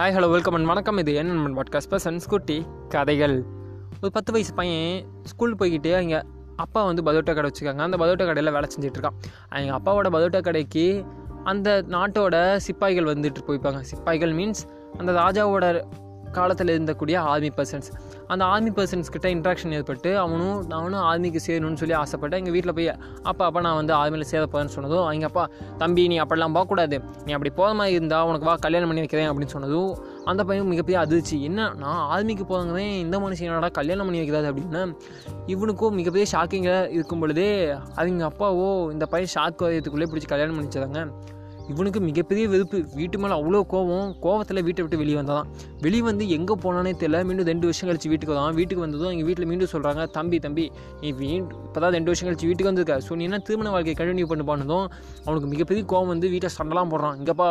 Hi 0.00 0.12
hello 0.12 0.30
welcome 0.30 0.54
and 0.54 0.66
வணக்கம். 0.66 0.98
இது 0.98 1.14
என்ன 1.14 1.62
பாட்காஸ்ட் 1.62 1.90
பர்சன் 1.90 2.20
ஸ்கூட்டி 2.28 2.66
கதைகள். 2.88 3.44
ஒரு 4.02 4.12
பத்து 4.12 4.32
வயசு 4.32 4.54
பையன் 4.54 5.06
ஸ்கூல் 5.22 5.54
போய்கிட்டு 5.54 5.92
அவங்க 5.92 6.24
அப்பா 6.56 6.84
வந்து 6.84 7.02
பதோட்டா 7.02 7.34
கடை 7.34 7.50
வச்சுருக்காங்க. 7.50 7.78
அந்த 7.78 7.96
பதோட்டா 7.96 8.26
கடையில் 8.26 8.52
வேலை 8.52 8.68
செஞ்சிட்ருக்கான் 8.78 9.16
எங்கள் 9.54 9.76
அப்பாவோட 9.76 10.14
பதோட்டா 10.14 10.42
கடைக்கு 10.42 11.04
அந்த 11.44 11.84
நாட்டோட 11.88 12.56
சிப்பாய்கள் 12.56 13.04
வந்துட்டு 13.04 13.40
போய்ப்பாங்க. 13.46 13.80
சிப்பாய்கள் 13.80 14.32
மீன்ஸ் 14.32 14.62
அந்த 14.98 15.12
ராஜாவோட 15.12 15.84
காலத்தில் 16.30 16.72
இருந்தக்கூடிய 16.78 17.16
ஆர்மி 17.16 17.50
பர்சன்ஸ் 17.56 17.88
அந்த 18.26 18.44
ஆர்மி 18.44 18.70
பர்சன்ஸ் 18.70 19.10
கிட்ட 19.10 19.28
இன்ட்ராக்ஷன் 19.28 19.72
ஏற்பட்டு 19.72 20.18
அவனும் 20.18 20.66
நானும் 20.66 21.00
ஆர்மிக்கு 21.00 21.40
சேரணும்னு 21.46 21.74
சொல்லி 21.74 21.94
ஆசைப்பட்டேன். 21.94 22.40
எங்கள் 22.42 22.52
வீட்டில் 22.52 22.74
போய் 22.74 22.90
அப்பா 23.22 23.44
அப்பா 23.44 23.60
நான் 23.60 23.74
வந்து 23.74 23.94
ஆர்மியில் 23.94 24.20
சேர 24.20 24.44
போகிறேன்னு 24.44 24.74
சொன்னதும் 24.76 25.02
அவங்க 25.02 25.26
அப்பா 25.26 25.48
தம்பி 25.78 26.06
நீ 26.06 26.20
அப்படிலாம் 26.20 26.52
போகக்கூடாது. 26.52 26.98
நீ 27.24 27.32
அப்படி 27.32 27.50
போகிற 27.50 27.74
மாதிரி 27.74 27.94
இருந்தால் 27.94 28.26
உனக்கு 28.26 28.46
வா 28.46 28.54
கல்யாணம் 28.54 28.86
பண்ணி 28.86 29.00
வைக்கிறேன் 29.00 29.30
அப்படின்னு 29.30 29.54
சொன்னதும் 29.56 29.98
அந்த 30.24 30.44
பையன் 30.44 30.66
மிகப்பெரிய 30.66 31.00
அதிர்ச்சி. 31.00 31.42
என்ன? 31.42 31.72
நான் 31.76 32.00
ஆர்மிக்கு 32.16 32.44
போகிறவன் 32.44 32.92
இந்த 33.04 33.18
மனுஷனோட 33.18 33.70
கல்யாணம் 33.70 34.06
பண்ணி 34.06 34.20
வைக்கிறாது 34.22 34.50
அப்படின்னு 34.52 34.96
இவனுக்கும் 35.46 35.94
மிகப்பெரிய 35.94 36.26
ஷாக்கிங்காக 36.32 36.90
இருக்கும் 36.90 37.20
பொழுதே 37.20 37.70
அவங்க 37.94 38.30
அப்பாவோ 38.30 38.90
இந்த 38.92 39.06
பையன் 39.06 39.32
ஷாக் 39.34 39.64
வயதுக்குள்ளே 39.66 40.08
பிடிச்சி 40.12 40.28
கல்யாணம் 40.28 40.54
பண்ணி 40.54 40.70
வச்சாங்க 40.70 41.06
இவனுக்கு 41.72 42.00
மிகப்பெரிய 42.08 42.44
வெறுப்பு. 42.52 42.78
வீட்டு 43.00 43.16
மேலே 43.22 43.34
அவ்வளோ 43.40 43.60
கோவம். 43.72 44.08
கோவத்தில் 44.24 44.62
வீட்டை 44.68 44.80
விட்டு 44.84 45.00
வெளியே 45.02 45.16
வந்தான் 45.20 45.46
வெளியே 45.84 46.02
வந்து 46.10 46.24
எங்கே 46.36 46.54
போனானே 46.64 46.92
தெரியல. 47.02 47.18
மீண்டும் 47.28 47.48
ரெண்டு 47.52 47.68
வருஷம் 47.68 47.88
கழிச்சு 47.90 48.10
வீட்டுக்கு 48.12 48.34
வரான் 48.34 48.56
வீட்டுக்கு 48.60 48.84
வந்ததும் 48.86 49.12
எங்கள் 49.14 49.28
வீட்டில் 49.30 49.48
மீண்டும் 49.52 49.72
சொல்கிறாங்க 49.74 50.04
தம்பி 50.16 50.40
தம்பி 50.46 50.66
நீ 51.02 51.08
இப்போதான் 51.12 51.46
இப்போ 51.68 51.80
தான் 51.84 51.94
ரெண்டு 51.98 52.10
வருஷம் 52.12 52.28
கழிச்சு 52.28 52.48
வீட்டுக்கு 52.50 52.70
வந்திருக்க. 52.72 52.96
ஸோ 53.06 53.18
நீ 53.20 53.24
என்ன 53.30 53.40
திருமண 53.48 53.70
வாழ்க்கையை 53.76 53.96
கண்டினியூ 54.00 54.28
பண்ணு 54.32 54.46
போனதும் 54.50 54.86
அவனுக்கு 55.26 55.48
மிகப்பெரிய 55.54 55.84
கோவம் 55.94 56.12
வந்து 56.14 56.28
வீட்டை 56.34 56.50
சண்டைலாம் 56.58 56.92
போடுறான். 56.94 57.16
இங்கேப்பா 57.22 57.48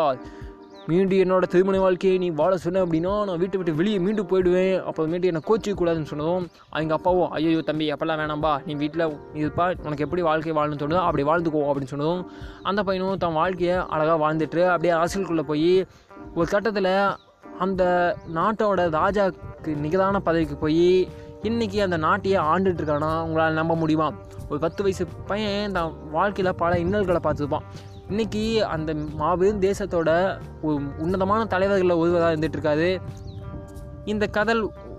மீண்டும் 0.89 1.21
என்னோட 1.23 1.45
திருமண 1.53 1.77
வாழ்க்கையை 1.83 2.17
நீ 2.23 2.27
வாழ 2.39 2.53
சொன்ன 2.63 2.81
அப்படின்னா 2.85 3.13
நான் 3.27 3.39
வீட்டை 3.41 3.57
விட்டு 3.59 3.73
வெளியே 3.79 3.97
மீண்டும் 4.05 4.29
போயிடுவேன். 4.31 4.75
அப்புறமேட்டு 4.89 5.29
என்னை 5.31 5.41
கோச்சிக்க 5.49 5.73
கூடாதுன்னு 5.79 6.11
சொன்னதும் 6.11 6.43
அவங்க 6.75 6.93
அப்பாவோ 6.97 7.23
ஐயோ 7.37 7.61
தம்பி 7.69 7.85
அப்போல்லாம் 7.93 8.19
வேணாம்பா. 8.21 8.53
நீ 8.67 8.73
வீட்டில் 8.81 9.03
இருப்பா. 9.41 9.65
உனக்கு 9.87 10.05
எப்படி 10.05 10.23
வாழ்க்கை 10.29 10.53
வாழணும்னு 10.59 10.83
சொன்னதோ 10.83 11.01
அப்படி 11.07 11.25
வாழ்ந்துக்கோ 11.29 11.63
அப்படின்னு 11.71 11.93
சொன்னதும் 11.93 12.23
அந்த 12.71 12.83
பையனும் 12.89 13.21
தன் 13.23 13.37
வாழ்க்கையை 13.41 13.75
அழகாக 13.95 14.17
வாழ்ந்துட்டு 14.25 14.63
அப்படியே 14.73 14.93
அரசியலுக்குள்ளே 14.99 15.45
போய் 15.51 15.73
ஒரு 16.39 16.47
கட்டத்தில் 16.53 16.93
அந்த 17.65 17.83
நாட்டோட 18.37 18.81
ராஜாவுக்கு 18.99 19.71
நிகரான 19.85 20.19
பதவிக்கு 20.27 20.57
போய் 20.65 20.85
இன்றைக்கி 21.49 21.77
அந்த 21.85 21.97
நாட்டையே 22.05 22.37
ஆண்டுட்டு 22.51 22.81
இருக்கானா 22.81 23.11
உங்களால் 23.25 23.59
நம்ப 23.59 23.73
முடியுமா? 23.81 24.07
ஒரு 24.49 24.59
பத்து 24.65 24.81
வயசு 24.83 25.03
பையன் 25.29 25.75
தான் 25.77 25.93
வாழ்க்கையில் 26.11 26.59
பல 26.61 26.79
இன்னல்களை 26.83 27.21
பார்த்துருப்பான். 27.23 27.65
இன்றைக்கி 28.11 28.43
அந்த 28.73 28.91
மாபெரும் 29.19 29.59
தேசத்தோட 29.65 30.11
ஒரு 30.67 30.75
உன்னதமான 31.03 31.41
தலைவர்களில் 31.51 31.99
ஒருவராக 32.01 32.31
இருந்துகிட்ருக்காரு. 32.33 32.87
இந்த 34.11 34.25
கதை 34.37 34.53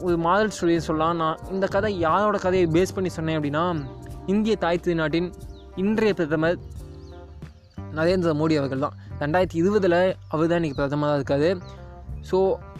ஒரு 0.06 0.16
மாதல் 0.26 0.52
ஸ்டோரியை 0.56 0.82
சொல்லலாம். 0.88 1.16
நான் 1.22 1.40
இந்த 1.54 1.66
கதை 1.74 1.90
யாரோட 2.04 2.38
கதையை 2.44 2.66
பேஸ் 2.76 2.94
பண்ணி 2.96 3.10
சொன்னேன் 3.16 3.38
அப்படின்னா 3.38 3.64
இந்திய 4.34 4.54
தாய் 4.64 4.82
திருநாட்டின் 4.84 5.28
இன்றைய 5.82 6.12
பிரதமர் 6.20 6.58
நரேந்திர 7.98 8.32
மோடி 8.40 8.56
அவர்கள் 8.60 8.84
தான். 8.86 8.96
ரெண்டாயிரத்தி 9.22 9.58
இருபதில் 9.62 9.98
அவர் 10.34 10.50
தான் 10.50 10.60
இன்றைக்கி 10.60 10.78
பிரதமராக 10.80 11.18
இருக்காரு. 11.20 11.50
ஸோ 12.30 12.38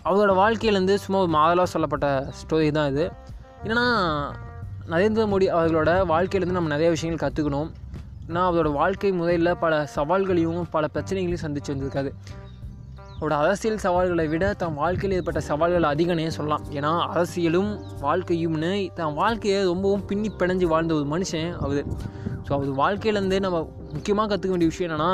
அவரோட 0.08 0.32
வாழ்க்கையிலேருந்து 0.42 0.96
சும்மா 1.04 1.20
ஒரு 1.26 1.32
மாதலாக 1.38 1.68
சொல்லப்பட்ட 1.74 2.08
ஸ்டோரி 2.40 2.70
தான் 2.78 2.90
இது. 2.92 3.06
என்னென்னா 3.64 3.86
நரேந்திர 4.94 5.24
மோடி 5.34 5.48
அவர்களோட 5.56 5.92
வாழ்க்கையிலேருந்து 6.14 6.60
நம்ம 6.60 6.74
நிறைய 6.76 6.90
விஷயங்கள் 6.96 7.24
கற்றுக்கணும் 7.24 7.70
ஏன்னா 8.30 8.42
அவரோட 8.48 8.70
வாழ்க்கை 8.80 9.10
முறையில் 9.20 9.50
பல 9.62 9.74
சவால்களையும் 9.94 10.66
பல 10.74 10.84
பிரச்சனைகளையும் 10.94 11.44
சந்தித்து 11.44 11.72
வந்திருக்காது 11.72 12.10
அவரோட 13.16 13.36
அரசியல் 13.44 13.80
சவால்களை 13.84 14.26
விட 14.32 14.44
தன் 14.60 14.76
வாழ்க்கையில் 14.82 15.14
ஏற்பட்ட 15.16 15.40
சவால்கள் 15.48 15.86
அதிகனே 15.92 16.26
சொல்லலாம். 16.36 16.64
ஏன்னா 16.76 16.92
அரசியலும் 17.12 17.72
வாழ்க்கையும்னு 18.04 18.70
தன் 18.98 19.16
வாழ்க்கையை 19.20 19.58
ரொம்பவும் 19.70 20.04
பின்னி 20.10 20.30
பிணைஞ்சு 20.40 20.66
வாழ்ந்த 20.72 20.94
ஒரு 20.98 21.06
மனுஷன் 21.14 21.50
அவர். 21.64 21.82
ஸோ 22.46 22.52
அவர் 22.58 22.70
வாழ்க்கையிலேருந்து 22.82 23.40
நம்ம 23.46 23.58
முக்கியமாக 23.96 24.28
கற்றுக்க 24.30 24.54
வேண்டிய 24.54 24.70
விஷயம் 24.72 24.88
என்னென்னா 24.88 25.12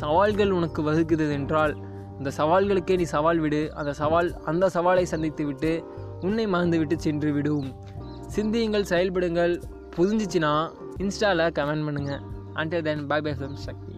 சவால்கள் 0.00 0.56
உனக்கு 0.58 0.82
வகுக்குது 0.88 1.28
என்றால் 1.38 1.74
அந்த 2.18 2.32
சவால்களுக்கே 2.40 2.96
நீ 3.00 3.06
சவால் 3.16 3.42
விடு. 3.46 3.62
அந்த 3.80 3.94
சவால் 4.02 4.30
அந்த 4.52 4.70
சவாலை 4.76 5.06
சந்தித்து 5.14 5.44
விட்டு 5.46 5.72
உன்னை 6.20 6.46
மறந்து 6.54 6.78
விட்டு 6.82 6.98
சென்று 7.06 7.32
விடும். 7.38 7.68
சிந்தியுங்கள் 8.36 8.90
செயல்படுங்கள். 8.94 9.56
புரிஞ்சிச்சின்னா 9.96 10.54
இன்ஸ்டாவில் 11.04 11.52
கமெண்ட் 11.58 11.86
பண்ணுங்கள் 11.88 12.22
Until 12.56 12.82
then, 12.82 13.06
bye 13.06 13.20
bye 13.20 13.34
from 13.34 13.54
Shakti. 13.56 13.93